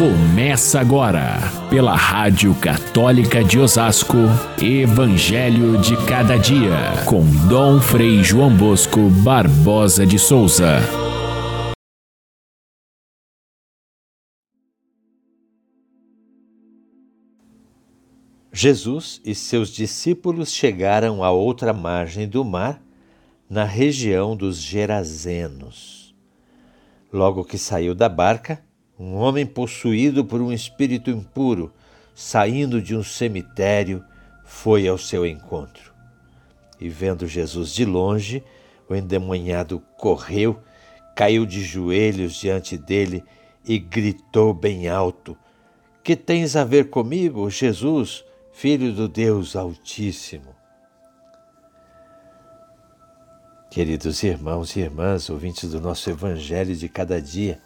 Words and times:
Começa 0.00 0.80
agora, 0.80 1.36
pela 1.68 1.94
Rádio 1.94 2.54
Católica 2.54 3.44
de 3.44 3.58
Osasco, 3.58 4.16
Evangelho 4.58 5.76
de 5.76 5.94
Cada 6.06 6.38
Dia, 6.38 7.04
com 7.06 7.22
Dom 7.46 7.78
Frei 7.82 8.24
João 8.24 8.56
Bosco 8.56 9.10
Barbosa 9.22 10.06
de 10.06 10.18
Souza. 10.18 10.78
Jesus 18.50 19.20
e 19.22 19.34
seus 19.34 19.68
discípulos 19.68 20.50
chegaram 20.50 21.22
à 21.22 21.30
outra 21.30 21.74
margem 21.74 22.26
do 22.26 22.42
mar, 22.42 22.82
na 23.50 23.64
região 23.64 24.34
dos 24.34 24.56
Gerazenos. 24.56 26.14
Logo 27.12 27.44
que 27.44 27.58
saiu 27.58 27.94
da 27.94 28.08
barca, 28.08 28.64
um 29.00 29.16
homem 29.16 29.46
possuído 29.46 30.22
por 30.22 30.42
um 30.42 30.52
espírito 30.52 31.10
impuro, 31.10 31.72
saindo 32.14 32.82
de 32.82 32.94
um 32.94 33.02
cemitério, 33.02 34.04
foi 34.44 34.86
ao 34.86 34.98
seu 34.98 35.24
encontro. 35.24 35.90
E 36.78 36.86
vendo 36.86 37.26
Jesus 37.26 37.72
de 37.72 37.86
longe, 37.86 38.44
o 38.86 38.94
endemoniado 38.94 39.82
correu, 39.96 40.60
caiu 41.16 41.46
de 41.46 41.62
joelhos 41.62 42.34
diante 42.34 42.76
dele 42.76 43.24
e 43.64 43.78
gritou 43.78 44.52
bem 44.52 44.86
alto: 44.86 45.34
Que 46.04 46.14
tens 46.14 46.54
a 46.54 46.62
ver 46.62 46.90
comigo, 46.90 47.48
Jesus, 47.48 48.22
filho 48.52 48.92
do 48.92 49.08
Deus 49.08 49.56
Altíssimo? 49.56 50.54
Queridos 53.70 54.22
irmãos 54.22 54.76
e 54.76 54.80
irmãs, 54.80 55.30
ouvintes 55.30 55.70
do 55.70 55.80
nosso 55.80 56.10
Evangelho 56.10 56.74
de 56.74 56.88
cada 56.88 57.22
dia, 57.22 57.62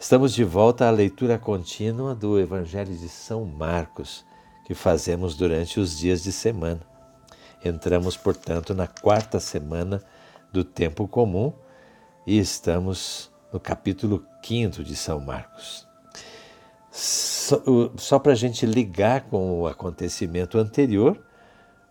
Estamos 0.00 0.32
de 0.32 0.42
volta 0.42 0.88
à 0.88 0.90
leitura 0.90 1.38
contínua 1.38 2.14
do 2.14 2.40
Evangelho 2.40 2.96
de 2.96 3.06
São 3.06 3.44
Marcos, 3.44 4.24
que 4.64 4.74
fazemos 4.74 5.36
durante 5.36 5.78
os 5.78 5.98
dias 5.98 6.22
de 6.22 6.32
semana. 6.32 6.80
Entramos, 7.62 8.16
portanto, 8.16 8.72
na 8.72 8.86
quarta 8.86 9.38
semana 9.38 10.02
do 10.50 10.64
tempo 10.64 11.06
comum 11.06 11.52
e 12.26 12.38
estamos 12.38 13.30
no 13.52 13.60
capítulo 13.60 14.24
5 14.42 14.82
de 14.82 14.96
São 14.96 15.20
Marcos. 15.20 15.86
Só, 16.90 17.60
só 17.98 18.18
para 18.18 18.32
a 18.32 18.36
gente 18.36 18.64
ligar 18.64 19.28
com 19.28 19.60
o 19.60 19.66
acontecimento 19.66 20.56
anterior, 20.56 21.22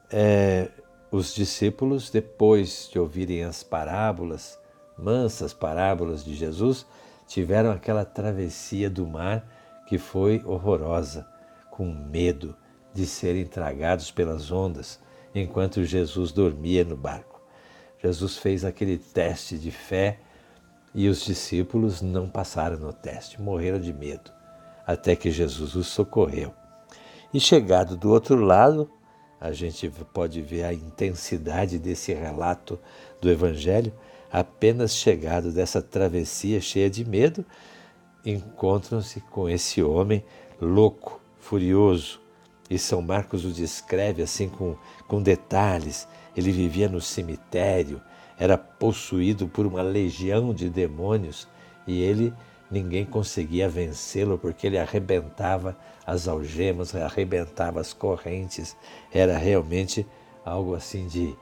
é, 0.10 0.72
os 1.12 1.36
discípulos, 1.36 2.10
depois 2.10 2.90
de 2.92 2.98
ouvirem 2.98 3.44
as 3.44 3.62
parábolas, 3.62 4.60
mansas 4.98 5.54
parábolas 5.54 6.26
de 6.26 6.34
Jesus, 6.34 6.88
tiveram 7.30 7.70
aquela 7.72 8.04
travessia 8.04 8.90
do 8.90 9.06
mar 9.06 9.46
que 9.88 10.00
foi 10.00 10.44
horrorosa, 10.44 11.28
com 11.70 11.86
medo 11.86 12.58
de 12.92 13.06
serem 13.06 13.46
tragados 13.46 14.10
pelas 14.10 14.52
ondas 14.52 15.00
enquanto 15.34 15.86
Jesus 15.86 16.32
dormia 16.32 16.84
no 16.84 16.98
barco. 16.98 17.40
Jesus 18.02 18.38
fez 18.38 18.66
aquele 18.66 18.98
teste 18.98 19.60
de 19.60 19.70
fé 19.70 20.20
e 20.94 21.08
os 21.08 21.24
discípulos 21.24 22.02
não 22.02 22.28
passaram 22.28 22.78
no 22.78 22.92
teste, 22.92 23.40
morreram 23.40 23.80
de 23.80 23.94
medo, 23.94 24.32
até 24.86 25.16
que 25.16 25.30
Jesus 25.30 25.76
os 25.76 25.86
socorreu. 25.86 26.52
E 27.32 27.40
chegado 27.40 27.96
do 27.96 28.10
outro 28.10 28.38
lado, 28.38 28.90
a 29.40 29.52
gente 29.52 29.88
pode 30.14 30.42
ver 30.42 30.64
a 30.64 30.74
intensidade 30.74 31.78
desse 31.78 32.12
relato 32.12 32.80
do 33.22 33.30
Evangelho 33.30 33.94
apenas 34.32 34.96
chegado 34.96 35.52
dessa 35.52 35.82
travessia 35.82 36.62
cheia 36.62 36.90
de 36.90 37.04
medo, 37.04 37.46
encontram-se 38.26 39.22
com 39.22 39.50
esse 39.50 39.82
homem 39.82 40.24
louco, 40.62 41.20
furioso. 41.40 42.20
E 42.70 42.78
São 42.78 43.02
Marcos 43.02 43.46
o 43.46 43.52
descreve 43.52 44.22
assim 44.22 44.48
com, 44.48 44.76
com 45.08 45.22
detalhes. 45.22 46.08
Ele 46.38 46.52
vivia 46.52 46.88
no 46.88 47.02
cemitério, 47.02 48.02
era 48.38 48.58
possuído 48.58 49.48
por 49.48 49.66
uma 49.66 49.82
legião 49.82 50.54
de 50.54 50.70
demônios 50.70 51.48
e 51.88 52.02
ele 52.02 52.34
ninguém 52.70 53.04
conseguia 53.04 53.68
vencê-lo 53.68 54.38
porque 54.38 54.68
ele 54.68 54.78
arrebentava 54.78 55.76
as 56.06 56.28
algemas, 56.28 56.96
arrebentava 56.96 57.82
as 57.82 57.92
correntes. 57.94 58.78
Era 59.12 59.38
realmente 59.38 60.06
algo 60.46 60.76
assim 60.76 61.08
de, 61.08 61.36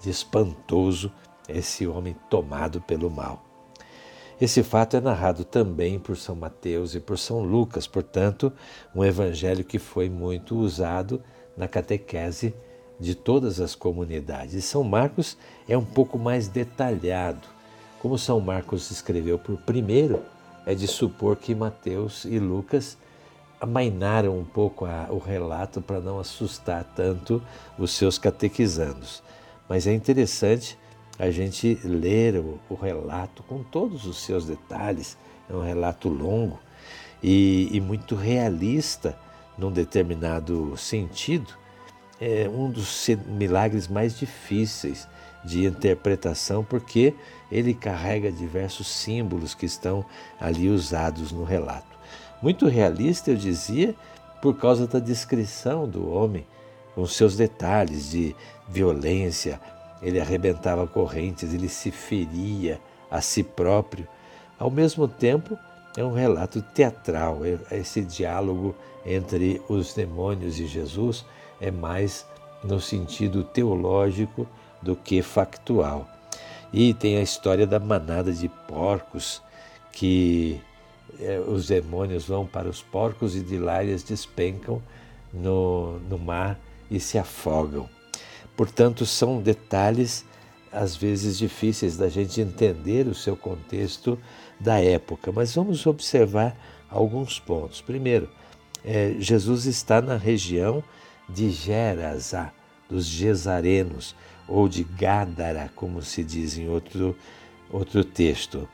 de 0.00 0.08
espantoso 0.08 1.12
esse 1.48 1.86
homem 1.86 2.16
tomado 2.28 2.80
pelo 2.80 3.10
mal. 3.10 3.44
Esse 4.40 4.62
fato 4.62 4.96
é 4.96 5.00
narrado 5.00 5.44
também 5.44 5.98
por 5.98 6.16
São 6.16 6.36
Mateus 6.36 6.94
e 6.94 7.00
por 7.00 7.18
São 7.18 7.40
Lucas, 7.40 7.88
portanto, 7.88 8.52
um 8.94 9.04
evangelho 9.04 9.64
que 9.64 9.78
foi 9.78 10.08
muito 10.08 10.56
usado 10.56 11.20
na 11.56 11.66
catequese 11.66 12.54
de 13.00 13.14
todas 13.16 13.60
as 13.60 13.74
comunidades. 13.74 14.54
E 14.54 14.62
São 14.62 14.84
Marcos 14.84 15.36
é 15.68 15.76
um 15.76 15.84
pouco 15.84 16.18
mais 16.18 16.46
detalhado. 16.46 17.48
Como 18.00 18.16
São 18.16 18.38
Marcos 18.38 18.92
escreveu 18.92 19.38
por 19.38 19.56
primeiro, 19.58 20.22
é 20.64 20.74
de 20.74 20.86
supor 20.86 21.36
que 21.36 21.54
Mateus 21.54 22.24
e 22.24 22.38
Lucas 22.38 22.96
amainaram 23.60 24.38
um 24.38 24.44
pouco 24.44 24.84
a, 24.84 25.08
o 25.10 25.18
relato 25.18 25.80
para 25.80 25.98
não 25.98 26.20
assustar 26.20 26.84
tanto 26.94 27.42
os 27.76 27.90
seus 27.90 28.18
catequizandos. 28.18 29.20
Mas 29.68 29.86
é 29.86 29.92
interessante 29.92 30.78
a 31.18 31.30
gente 31.30 31.78
ler 31.84 32.36
o, 32.36 32.60
o, 32.68 32.74
relato 32.74 33.42
com 33.42 33.62
todos 33.62 34.06
os 34.06 34.18
seus 34.18 34.46
detalhes. 34.46 35.16
É 35.50 35.54
um 35.54 35.62
relato 35.62 36.08
longo 36.08 36.58
e, 37.22 37.68
e 37.72 37.80
muito 37.80 38.14
realista 38.14 39.18
num 39.56 39.72
determinado 39.72 40.76
sentido. 40.76 41.52
É 42.20 42.48
um 42.48 42.70
dos 42.70 43.08
milagres 43.26 43.88
mais 43.88 44.16
difíceis 44.18 45.08
de 45.44 45.64
interpretação, 45.64 46.64
porque 46.64 47.14
ele 47.50 47.72
carrega 47.74 48.30
diversos 48.30 48.88
símbolos 48.88 49.54
que 49.54 49.66
estão 49.66 50.04
ali 50.40 50.68
usados 50.68 51.32
no 51.32 51.44
relato. 51.44 51.96
Muito 52.42 52.66
realista, 52.66 53.30
eu 53.30 53.36
dizia, 53.36 53.94
por 54.42 54.56
causa 54.56 54.86
da 54.86 54.98
descrição 54.98 55.88
do 55.88 56.08
homem, 56.08 56.46
com 56.94 57.06
seus 57.06 57.36
detalhes 57.36 58.10
de 58.10 58.34
violência, 58.68 59.60
ele 60.02 60.20
arrebentava 60.20 60.86
correntes, 60.86 61.52
ele 61.52 61.68
se 61.68 61.90
feria 61.90 62.80
a 63.10 63.20
si 63.20 63.42
próprio. 63.42 64.06
Ao 64.58 64.70
mesmo 64.70 65.06
tempo, 65.08 65.58
é 65.96 66.04
um 66.04 66.12
relato 66.12 66.62
teatral, 66.62 67.40
é, 67.44 67.78
esse 67.78 68.02
diálogo 68.02 68.74
entre 69.04 69.62
os 69.68 69.94
demônios 69.94 70.60
e 70.60 70.66
Jesus 70.66 71.24
é 71.60 71.70
mais 71.70 72.26
no 72.62 72.80
sentido 72.80 73.42
teológico 73.42 74.46
do 74.82 74.94
que 74.94 75.22
factual. 75.22 76.08
E 76.72 76.92
tem 76.94 77.16
a 77.16 77.22
história 77.22 77.66
da 77.66 77.80
manada 77.80 78.32
de 78.32 78.48
porcos, 78.48 79.42
que 79.92 80.60
é, 81.18 81.40
os 81.40 81.66
demônios 81.66 82.26
vão 82.28 82.46
para 82.46 82.68
os 82.68 82.82
porcos 82.82 83.34
e 83.34 83.40
de 83.40 83.58
lá 83.58 83.82
eles 83.82 84.02
despencam 84.02 84.82
no, 85.32 85.98
no 86.00 86.18
mar 86.18 86.58
e 86.90 87.00
se 87.00 87.18
afogam. 87.18 87.88
Portanto, 88.58 89.06
são 89.06 89.40
detalhes 89.40 90.24
às 90.72 90.96
vezes 90.96 91.38
difíceis 91.38 91.96
da 91.96 92.08
gente 92.08 92.40
entender 92.40 93.06
o 93.06 93.14
seu 93.14 93.36
contexto 93.36 94.18
da 94.58 94.80
época, 94.80 95.30
mas 95.30 95.54
vamos 95.54 95.86
observar 95.86 96.56
alguns 96.90 97.38
pontos. 97.38 97.80
Primeiro, 97.80 98.28
é, 98.84 99.14
Jesus 99.20 99.64
está 99.66 100.02
na 100.02 100.16
região 100.16 100.82
de 101.28 101.50
Gerasa, 101.50 102.52
dos 102.90 103.06
Gesarenos, 103.06 104.16
ou 104.48 104.68
de 104.68 104.82
Gádara, 104.82 105.70
como 105.76 106.02
se 106.02 106.24
diz 106.24 106.58
em 106.58 106.68
outro, 106.68 107.16
outro 107.70 108.02
texto. 108.02 108.68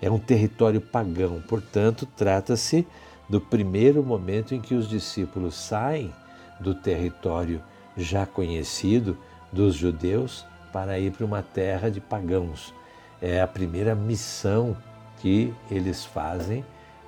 É 0.00 0.10
um 0.10 0.18
território 0.18 0.80
pagão, 0.80 1.42
portanto, 1.46 2.08
trata-se 2.16 2.86
do 3.28 3.38
primeiro 3.38 4.02
momento 4.02 4.54
em 4.54 4.62
que 4.62 4.74
os 4.74 4.88
discípulos 4.88 5.56
saem 5.56 6.10
do 6.58 6.74
território 6.74 7.62
já 7.96 8.26
conhecido 8.26 9.16
dos 9.52 9.74
judeus 9.74 10.44
para 10.72 10.98
ir 10.98 11.12
para 11.12 11.24
uma 11.24 11.42
terra 11.42 11.90
de 11.90 12.00
pagãos. 12.00 12.74
É 13.20 13.40
a 13.40 13.46
primeira 13.46 13.94
missão 13.94 14.76
que 15.18 15.54
eles 15.70 16.04
fazem 16.04 16.64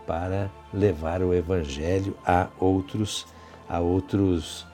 para 0.06 0.50
levar 0.72 1.22
o 1.22 1.34
evangelho 1.34 2.16
a 2.24 2.48
outros 2.58 3.26
a 3.68 3.80
outros 3.80 4.66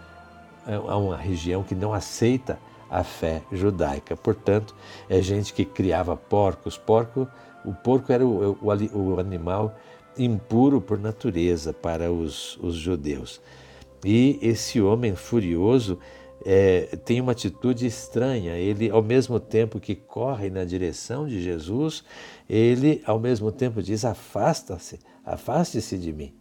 a 0.66 0.96
uma 0.96 1.16
região 1.16 1.62
que 1.62 1.74
não 1.74 1.92
aceita 1.92 2.58
a 2.88 3.02
fé 3.02 3.42
judaica. 3.52 4.16
Portanto, 4.16 4.74
é 5.08 5.20
gente 5.20 5.52
que 5.52 5.64
criava 5.64 6.16
porcos. 6.16 6.78
Porco, 6.78 7.28
o 7.64 7.72
porco 7.72 8.12
era 8.12 8.24
o, 8.24 8.56
o, 8.62 9.12
o 9.12 9.20
animal 9.20 9.76
impuro 10.16 10.80
por 10.80 10.98
natureza 10.98 11.72
para 11.72 12.12
os, 12.12 12.56
os 12.62 12.76
judeus. 12.76 13.40
E 14.04 14.38
esse 14.42 14.80
homem 14.80 15.14
furioso 15.14 15.98
é, 16.44 16.96
tem 17.04 17.20
uma 17.20 17.32
atitude 17.32 17.86
estranha. 17.86 18.56
Ele, 18.56 18.90
ao 18.90 19.02
mesmo 19.02 19.40
tempo 19.40 19.80
que 19.80 19.94
corre 19.94 20.50
na 20.50 20.64
direção 20.64 21.26
de 21.26 21.42
Jesus, 21.42 22.04
ele, 22.48 23.02
ao 23.06 23.18
mesmo 23.18 23.50
tempo, 23.50 23.82
diz: 23.82 24.04
afasta-se, 24.04 24.98
afaste-se 25.24 25.96
de 25.96 26.12
mim, 26.12 26.34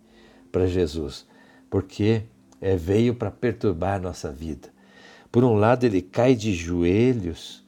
para 0.51 0.67
Jesus, 0.67 1.25
porque 1.69 2.23
é, 2.59 2.75
veio 2.75 3.15
para 3.15 3.31
perturbar 3.31 3.95
a 3.95 3.99
nossa 3.99 4.31
vida. 4.31 4.73
Por 5.31 5.43
um 5.43 5.55
lado, 5.55 5.85
ele 5.85 6.01
cai 6.01 6.35
de 6.35 6.53
joelhos, 6.53 7.65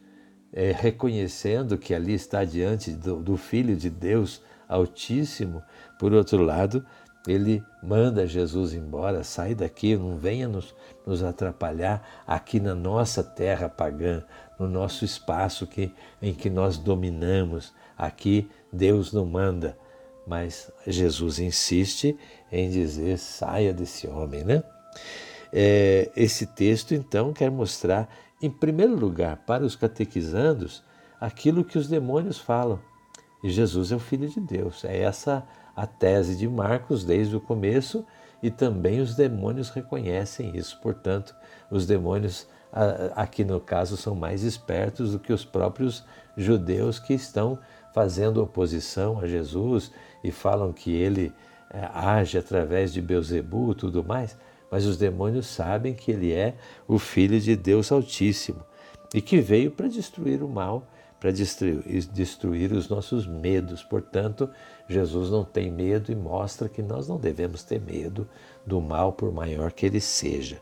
é, 0.53 0.71
reconhecendo 0.71 1.77
que 1.77 1.93
ali 1.93 2.13
está 2.13 2.43
diante 2.43 2.91
do, 2.91 3.21
do 3.21 3.37
Filho 3.37 3.75
de 3.75 3.89
Deus 3.89 4.41
Altíssimo. 4.67 5.63
Por 5.99 6.13
outro 6.13 6.41
lado, 6.41 6.85
ele 7.27 7.63
manda 7.81 8.27
Jesus 8.27 8.73
embora, 8.73 9.23
sai 9.23 9.55
daqui, 9.55 9.95
não 9.95 10.15
venha 10.17 10.47
nos, 10.47 10.75
nos 11.05 11.23
atrapalhar 11.23 12.23
aqui 12.25 12.59
na 12.59 12.75
nossa 12.75 13.23
terra 13.23 13.67
pagã, 13.67 14.23
no 14.59 14.67
nosso 14.67 15.03
espaço 15.03 15.65
que, 15.65 15.91
em 16.21 16.33
que 16.33 16.49
nós 16.49 16.77
dominamos. 16.77 17.73
Aqui 17.97 18.49
Deus 18.71 19.11
não 19.11 19.25
manda, 19.25 19.77
mas 20.27 20.71
Jesus 20.85 21.39
insiste 21.39 22.17
em 22.51 22.69
dizer: 22.69 23.17
saia 23.17 23.73
desse 23.73 24.07
homem, 24.07 24.43
né? 24.43 24.63
É, 25.51 26.11
esse 26.15 26.45
texto, 26.45 26.93
então, 26.93 27.31
quer 27.31 27.49
mostrar, 27.49 28.09
em 28.41 28.49
primeiro 28.49 28.95
lugar, 28.95 29.37
para 29.37 29.63
os 29.63 29.75
catequizandos, 29.75 30.83
aquilo 31.19 31.63
que 31.63 31.77
os 31.77 31.87
demônios 31.87 32.37
falam. 32.37 32.79
E 33.43 33.49
Jesus 33.49 33.91
é 33.91 33.95
o 33.95 33.99
Filho 33.99 34.27
de 34.27 34.39
Deus. 34.39 34.83
É 34.83 35.01
essa 35.01 35.37
a 35.37 35.64
tese 35.83 36.35
de 36.35 36.47
Marcos 36.47 37.03
desde 37.03 37.35
o 37.35 37.41
começo 37.41 38.05
e 38.43 38.51
também 38.51 39.01
os 39.01 39.15
demônios 39.15 39.69
reconhecem 39.69 40.55
isso. 40.55 40.79
Portanto, 40.79 41.35
os 41.71 41.87
demônios 41.87 42.47
aqui 43.15 43.43
no 43.43 43.59
caso 43.59 43.95
são 43.95 44.13
mais 44.13 44.43
espertos 44.43 45.13
do 45.13 45.19
que 45.19 45.31
os 45.31 45.45
próprios 45.45 46.03
judeus 46.35 46.99
que 46.99 47.13
estão 47.13 47.57
fazendo 47.93 48.43
oposição 48.43 49.19
a 49.19 49.27
Jesus 49.27 49.91
e 50.21 50.29
falam 50.29 50.73
que 50.73 50.91
ele 50.91 51.33
é, 51.71 51.89
age 51.93 52.37
através 52.37 52.91
de 52.91 53.01
Beuzebu 53.01 53.71
e 53.71 53.75
tudo 53.75 54.03
mais, 54.03 54.37
mas 54.69 54.85
os 54.85 54.97
demônios 54.97 55.47
sabem 55.47 55.93
que 55.93 56.11
ele 56.11 56.33
é 56.33 56.55
o 56.87 56.99
filho 56.99 57.39
de 57.39 57.55
Deus 57.55 57.91
Altíssimo 57.91 58.63
e 59.13 59.21
que 59.21 59.39
veio 59.39 59.71
para 59.71 59.87
destruir 59.87 60.43
o 60.43 60.49
mal 60.49 60.85
para 61.25 61.31
destruir, 61.31 61.81
destruir 62.13 62.71
os 62.71 62.87
nossos 62.87 63.25
medos. 63.25 63.83
Portanto, 63.83 64.47
Jesus 64.87 65.31
não 65.31 65.43
tem 65.43 65.71
medo 65.71 66.11
e 66.11 66.15
mostra 66.15 66.69
que 66.69 66.83
nós 66.83 67.07
não 67.07 67.17
devemos 67.17 67.63
ter 67.63 67.81
medo 67.81 68.29
do 68.63 68.79
mal, 68.79 69.11
por 69.11 69.33
maior 69.33 69.71
que 69.71 69.87
ele 69.87 69.99
seja. 69.99 70.59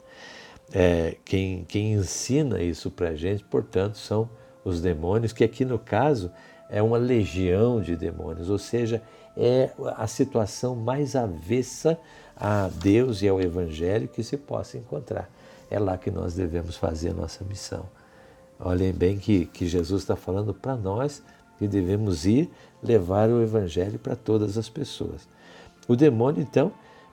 É, 0.71 1.17
quem, 1.25 1.65
quem 1.65 1.91
ensina 1.91 2.61
isso 2.61 2.89
para 2.89 3.09
a 3.09 3.15
gente, 3.15 3.43
portanto, 3.43 3.97
são 3.97 4.29
os 4.63 4.79
demônios, 4.79 5.33
que 5.33 5.43
aqui 5.43 5.65
no 5.65 5.77
caso 5.77 6.31
é 6.69 6.81
uma 6.81 6.97
legião 6.97 7.81
de 7.81 7.97
demônios, 7.97 8.49
ou 8.49 8.57
seja, 8.57 9.01
é 9.35 9.69
a 9.97 10.07
situação 10.07 10.77
mais 10.77 11.13
avessa 11.13 11.99
a 12.37 12.69
Deus 12.69 13.21
e 13.21 13.27
ao 13.27 13.41
Evangelho 13.41 14.07
que 14.07 14.23
se 14.23 14.37
possa 14.37 14.77
encontrar. 14.77 15.29
É 15.69 15.77
lá 15.77 15.97
que 15.97 16.09
nós 16.09 16.35
devemos 16.35 16.77
fazer 16.77 17.09
a 17.09 17.13
nossa 17.13 17.43
missão. 17.43 17.85
Olhem 18.65 18.93
bem 18.93 19.17
que, 19.17 19.45
que 19.47 19.67
Jesus 19.67 20.03
está 20.03 20.15
falando 20.15 20.53
para 20.53 20.77
nós 20.77 21.21
que 21.59 21.67
devemos 21.67 22.25
ir 22.25 22.49
levar 22.81 23.29
o 23.29 23.41
Evangelho 23.41 23.99
para 23.99 24.15
todas 24.15 24.57
as 24.57 24.69
pessoas. 24.69 25.27
O 25.85 25.97
demônio, 25.97 26.41
então, 26.41 26.71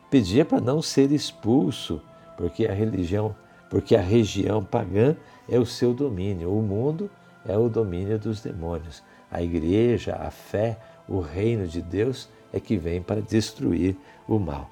pedia 0.08 0.44
para 0.44 0.61
não 0.61 0.81
ser 0.81 1.11
expulso, 1.11 2.00
porque 2.37 2.67
a 2.67 2.73
religião, 2.73 3.35
porque 3.69 3.97
a 3.97 4.00
região 4.00 4.62
pagã 4.62 5.17
é 5.49 5.58
o 5.58 5.67
seu 5.67 5.93
domínio, 5.93 6.56
o 6.56 6.62
mundo 6.62 7.11
é 7.44 7.58
o 7.58 7.69
domínio 7.69 8.17
dos 8.17 8.41
demônios. 8.41 9.02
A 9.29 9.43
igreja, 9.43 10.14
a 10.14 10.31
fé, 10.31 10.79
o 11.08 11.19
reino 11.19 11.67
de 11.67 11.82
Deus 11.82 12.29
é 12.52 12.61
que 12.61 12.76
vem 12.76 13.02
para 13.02 13.20
destruir 13.20 13.97
o 14.29 14.38
mal. 14.38 14.70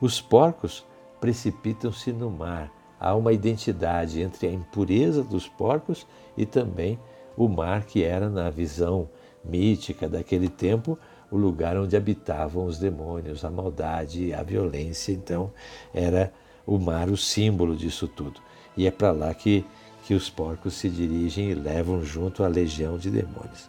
Os 0.00 0.20
porcos 0.20 0.86
precipitam-se 1.20 2.12
no 2.12 2.30
mar 2.30 2.70
há 2.98 3.14
uma 3.14 3.32
identidade 3.32 4.20
entre 4.20 4.46
a 4.46 4.52
impureza 4.52 5.22
dos 5.22 5.48
porcos 5.48 6.06
e 6.36 6.46
também 6.46 6.98
o 7.36 7.48
mar, 7.48 7.84
que 7.84 8.02
era, 8.02 8.28
na 8.28 8.48
visão 8.48 9.08
mítica 9.44 10.08
daquele 10.08 10.48
tempo, 10.48 10.98
o 11.30 11.36
lugar 11.36 11.76
onde 11.76 11.96
habitavam 11.96 12.64
os 12.66 12.78
demônios, 12.78 13.44
a 13.44 13.50
maldade, 13.50 14.32
a 14.32 14.42
violência. 14.42 15.12
Então, 15.12 15.52
era 15.92 16.32
o 16.66 16.78
mar 16.78 17.10
o 17.10 17.16
símbolo 17.16 17.76
disso 17.76 18.06
tudo. 18.06 18.40
E 18.76 18.86
é 18.86 18.90
para 18.90 19.10
lá 19.10 19.34
que, 19.34 19.64
que 20.06 20.14
os 20.14 20.30
porcos 20.30 20.74
se 20.74 20.88
dirigem 20.88 21.50
e 21.50 21.54
levam 21.54 22.04
junto 22.04 22.44
a 22.44 22.48
legião 22.48 22.96
de 22.96 23.10
demônios. 23.10 23.68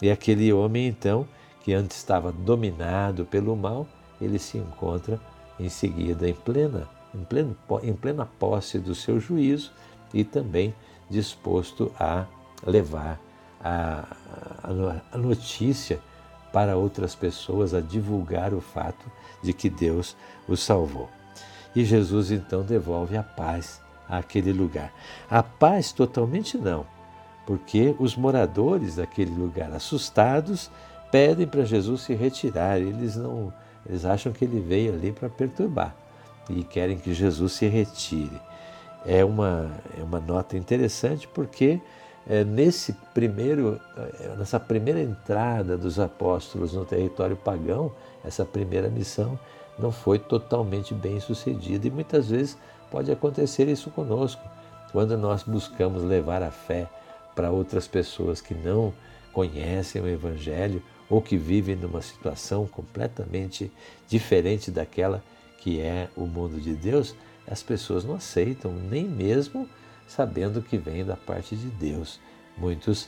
E 0.00 0.10
aquele 0.10 0.52
homem, 0.52 0.86
então, 0.86 1.26
que 1.64 1.72
antes 1.72 1.96
estava 1.96 2.30
dominado 2.30 3.24
pelo 3.24 3.56
mal, 3.56 3.86
ele 4.20 4.38
se 4.38 4.58
encontra 4.58 5.20
em 5.58 5.68
seguida 5.68 6.28
em 6.28 6.34
plena 6.34 6.97
em, 7.14 7.24
pleno, 7.24 7.56
em 7.82 7.92
plena 7.92 8.26
posse 8.38 8.78
do 8.78 8.94
seu 8.94 9.18
juízo 9.18 9.72
e 10.12 10.24
também 10.24 10.74
disposto 11.08 11.92
a 11.98 12.26
levar 12.66 13.20
a, 13.60 14.04
a, 15.12 15.18
notícia 15.18 16.00
para 16.52 16.76
outras 16.76 17.14
pessoas, 17.14 17.74
a 17.74 17.80
divulgar 17.80 18.54
o 18.54 18.60
fato 18.60 19.10
de 19.42 19.52
que 19.52 19.68
Deus 19.68 20.16
o 20.46 20.56
salvou. 20.56 21.08
E 21.74 21.84
Jesus 21.84 22.30
então 22.30 22.62
devolve 22.62 23.16
a 23.16 23.22
paz 23.22 23.80
àquele 24.08 24.52
lugar. 24.52 24.92
A 25.30 25.42
paz 25.42 25.92
totalmente 25.92 26.56
não, 26.56 26.86
porque 27.46 27.94
os 27.98 28.16
moradores 28.16 28.96
daquele 28.96 29.34
lugar, 29.34 29.72
assustados, 29.72 30.70
pedem 31.10 31.46
para 31.46 31.64
Jesus 31.64 32.02
se 32.02 32.14
retirar. 32.14 32.80
Eles 32.80 33.16
não, 33.16 33.52
eles 33.86 34.04
acham 34.04 34.32
que 34.32 34.44
ele 34.44 34.60
veio 34.60 34.94
ali 34.94 35.12
para 35.12 35.28
perturbar 35.28 35.94
e 36.48 36.64
querem 36.64 36.98
que 36.98 37.12
Jesus 37.12 37.52
se 37.52 37.66
retire. 37.66 38.40
É 39.06 39.24
uma, 39.24 39.70
é 39.98 40.02
uma 40.02 40.20
nota 40.20 40.56
interessante 40.56 41.28
porque 41.28 41.80
é, 42.28 42.44
nesse 42.44 42.92
primeiro, 43.14 43.80
é, 44.20 44.36
nessa 44.36 44.60
primeira 44.60 45.00
entrada 45.00 45.78
dos 45.78 45.98
apóstolos 45.98 46.74
no 46.74 46.84
território 46.84 47.36
pagão, 47.36 47.92
essa 48.24 48.44
primeira 48.44 48.88
missão 48.88 49.38
não 49.78 49.90
foi 49.90 50.18
totalmente 50.18 50.92
bem 50.92 51.20
sucedida 51.20 51.86
e 51.86 51.90
muitas 51.90 52.28
vezes 52.28 52.58
pode 52.90 53.10
acontecer 53.10 53.68
isso 53.68 53.90
conosco, 53.90 54.42
quando 54.92 55.16
nós 55.16 55.42
buscamos 55.42 56.02
levar 56.02 56.42
a 56.42 56.50
fé 56.50 56.86
para 57.34 57.50
outras 57.50 57.86
pessoas 57.86 58.40
que 58.40 58.54
não 58.54 58.92
conhecem 59.32 60.02
o 60.02 60.08
Evangelho 60.08 60.82
ou 61.08 61.22
que 61.22 61.36
vivem 61.36 61.76
numa 61.76 62.02
situação 62.02 62.66
completamente 62.66 63.70
diferente 64.08 64.70
daquela 64.70 65.22
que 65.68 65.82
é 65.82 66.08
o 66.16 66.24
mundo 66.24 66.58
de 66.58 66.72
Deus, 66.72 67.14
as 67.46 67.62
pessoas 67.62 68.02
não 68.02 68.14
aceitam, 68.14 68.72
nem 68.72 69.04
mesmo 69.04 69.68
sabendo 70.06 70.62
que 70.62 70.78
vem 70.78 71.04
da 71.04 71.14
parte 71.14 71.54
de 71.54 71.66
Deus. 71.66 72.18
Muitos 72.56 73.06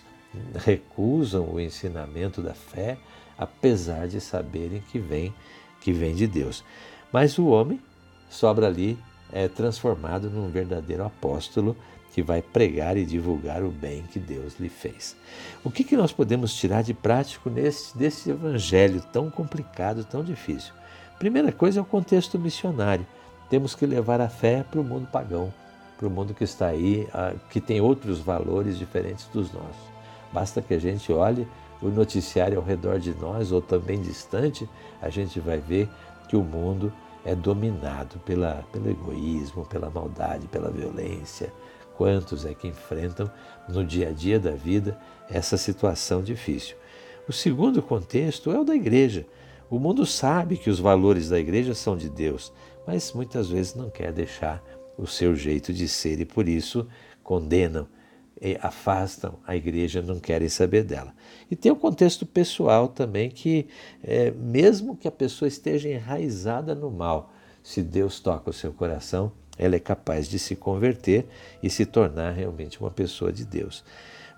recusam 0.55 1.49
o 1.49 1.59
ensinamento 1.59 2.43
da 2.43 2.53
fé, 2.53 2.99
apesar 3.39 4.07
de 4.07 4.21
saberem 4.21 4.83
que 4.93 4.99
vem, 4.99 5.35
que 5.81 5.91
vem 5.91 6.15
de 6.15 6.27
Deus. 6.27 6.63
Mas 7.11 7.39
o 7.39 7.47
homem 7.47 7.81
sobra 8.29 8.67
ali 8.67 8.99
é 9.33 9.49
transformado 9.49 10.29
num 10.29 10.51
verdadeiro 10.51 11.05
apóstolo 11.05 11.75
que 12.13 12.23
vai 12.23 12.43
pregar 12.43 12.95
e 12.99 13.07
divulgar 13.07 13.63
o 13.63 13.71
bem 13.71 14.03
que 14.03 14.19
Deus 14.19 14.61
lhe 14.61 14.69
fez. 14.69 15.17
O 15.65 15.71
que, 15.71 15.83
que 15.83 15.97
nós 15.97 16.13
podemos 16.13 16.55
tirar 16.55 16.83
de 16.83 16.93
prático 16.93 17.49
nesse, 17.49 17.97
desse 17.97 18.29
evangelho 18.29 19.01
tão 19.11 19.31
complicado, 19.31 20.05
tão 20.05 20.23
difícil? 20.23 20.75
Primeira 21.21 21.53
coisa 21.53 21.79
é 21.79 21.83
o 21.83 21.85
contexto 21.85 22.39
missionário. 22.39 23.07
Temos 23.51 23.75
que 23.75 23.85
levar 23.85 24.23
a 24.23 24.31
fé 24.31 24.65
para 24.65 24.81
o 24.81 24.83
mundo 24.83 25.07
pagão, 25.07 25.53
para 25.99 26.09
o 26.09 26.11
mundo 26.11 26.33
que 26.33 26.45
está 26.45 26.69
aí, 26.69 27.07
que 27.51 27.61
tem 27.61 27.79
outros 27.79 28.21
valores 28.21 28.79
diferentes 28.79 29.27
dos 29.27 29.53
nossos. 29.53 29.83
Basta 30.33 30.63
que 30.63 30.73
a 30.73 30.79
gente 30.79 31.13
olhe 31.13 31.47
o 31.83 31.89
noticiário 31.89 32.57
ao 32.57 32.65
redor 32.65 32.99
de 32.99 33.13
nós 33.13 33.53
ou 33.53 33.61
também 33.61 34.01
distante, 34.01 34.67
a 35.03 35.11
gente 35.11 35.39
vai 35.41 35.59
ver 35.59 35.91
que 36.27 36.39
o 36.39 36.43
mundo 36.43 36.91
é 37.23 37.35
dominado 37.35 38.19
pela, 38.21 38.65
pelo 38.73 38.89
egoísmo, 38.89 39.67
pela 39.67 39.91
maldade, 39.91 40.49
pela 40.49 40.71
violência. 40.71 41.53
Quantos 41.99 42.47
é 42.47 42.55
que 42.55 42.67
enfrentam 42.67 43.31
no 43.69 43.85
dia 43.85 44.09
a 44.09 44.13
dia 44.13 44.41
da 44.41 44.53
vida 44.53 44.99
essa 45.29 45.59
situação 45.59 46.23
difícil? 46.23 46.77
O 47.29 47.33
segundo 47.33 47.83
contexto 47.83 48.51
é 48.51 48.59
o 48.59 48.65
da 48.65 48.75
igreja. 48.75 49.27
O 49.71 49.79
mundo 49.79 50.05
sabe 50.05 50.57
que 50.57 50.69
os 50.69 50.81
valores 50.81 51.29
da 51.29 51.39
igreja 51.39 51.75
são 51.75 51.97
de 51.97 52.09
Deus, 52.09 52.53
mas 52.87 53.13
muitas 53.13 53.49
vezes 53.49 53.75
não 53.75 53.89
quer 53.89 54.13
deixar 54.13 54.63
o 54.99 55.07
seu 55.07 55.35
jeito 55.35 55.73
de 55.73 55.89
ser 55.89 56.21
e 56.21 56.25
por 56.25 56.49
isso 56.49 56.87
condenam 57.23 57.87
afastam 58.61 59.39
a 59.47 59.55
igreja, 59.55 60.01
não 60.01 60.19
querem 60.19 60.49
saber 60.49 60.83
dela. 60.83 61.15
E 61.51 61.57
tem 61.57 61.71
o 61.71 61.77
contexto 61.77 62.25
pessoal 62.25 62.89
também 62.89 63.29
que, 63.29 63.67
é, 64.03 64.31
mesmo 64.31 64.97
que 64.97 65.07
a 65.07 65.13
pessoa 65.13 65.47
esteja 65.47 65.89
enraizada 65.89 66.75
no 66.75 66.91
mal, 66.91 67.33
se 67.63 67.83
Deus 67.83 68.19
toca 68.19 68.49
o 68.49 68.55
seu 68.55 68.73
coração, 68.73 69.31
ela 69.59 69.77
é 69.77 69.79
capaz 69.79 70.27
de 70.27 70.39
se 70.39 70.57
converter 70.57 71.27
e 71.63 71.69
se 71.69 71.85
tornar 71.85 72.33
realmente 72.33 72.81
uma 72.81 72.91
pessoa 72.91 73.31
de 73.31 73.45
Deus. 73.45 73.85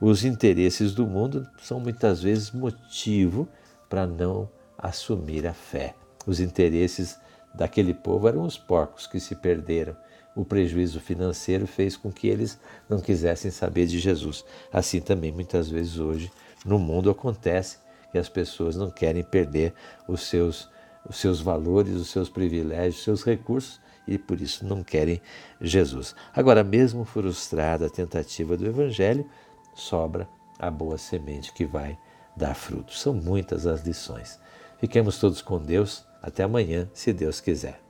Os 0.00 0.24
interesses 0.24 0.92
do 0.92 1.06
mundo 1.06 1.46
são 1.62 1.78
muitas 1.78 2.20
vezes 2.22 2.50
motivo 2.50 3.48
para 3.88 4.04
não 4.04 4.50
assumir 4.78 5.46
a 5.46 5.52
fé. 5.52 5.94
Os 6.26 6.40
interesses 6.40 7.18
daquele 7.54 7.94
povo 7.94 8.28
eram 8.28 8.42
os 8.42 8.56
porcos 8.56 9.06
que 9.06 9.20
se 9.20 9.34
perderam. 9.34 9.96
O 10.34 10.44
prejuízo 10.44 11.00
financeiro 11.00 11.66
fez 11.66 11.96
com 11.96 12.10
que 12.10 12.26
eles 12.26 12.58
não 12.88 13.00
quisessem 13.00 13.50
saber 13.50 13.86
de 13.86 13.98
Jesus. 13.98 14.44
Assim 14.72 15.00
também 15.00 15.30
muitas 15.30 15.68
vezes 15.68 15.98
hoje 15.98 16.32
no 16.64 16.78
mundo 16.78 17.10
acontece 17.10 17.78
que 18.10 18.18
as 18.18 18.28
pessoas 18.28 18.76
não 18.76 18.90
querem 18.90 19.22
perder 19.22 19.74
os 20.08 20.22
seus, 20.22 20.70
os 21.08 21.16
seus 21.16 21.40
valores, 21.40 21.94
os 21.94 22.08
seus 22.08 22.28
privilégios, 22.28 22.98
os 22.98 23.04
seus 23.04 23.24
recursos 23.24 23.80
e 24.06 24.18
por 24.18 24.40
isso 24.40 24.64
não 24.64 24.82
querem 24.82 25.20
Jesus. 25.60 26.14
Agora, 26.34 26.64
mesmo 26.64 27.04
frustrada 27.04 27.86
a 27.86 27.90
tentativa 27.90 28.56
do 28.56 28.66
Evangelho, 28.66 29.28
sobra 29.74 30.28
a 30.58 30.70
boa 30.70 30.98
semente 30.98 31.52
que 31.52 31.64
vai 31.64 31.98
dar 32.36 32.54
frutos. 32.54 33.00
São 33.00 33.14
muitas 33.14 33.66
as 33.66 33.82
lições. 33.82 34.38
Fiquemos 34.82 35.16
todos 35.16 35.40
com 35.40 35.62
Deus. 35.62 36.04
Até 36.20 36.42
amanhã, 36.42 36.90
se 36.92 37.12
Deus 37.12 37.40
quiser. 37.40 37.80